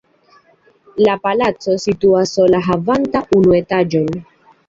La 1.07 1.17
palaco 1.25 1.75
situas 1.83 2.33
sola 2.37 2.61
havanta 2.69 3.23
unu 3.41 3.53
etaĝon. 3.61 4.09